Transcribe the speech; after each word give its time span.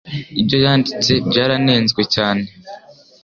Ibyo 0.41 0.57
yanditse 0.65 1.11
byaranenzwe 1.29 2.01
cyane 2.15 2.43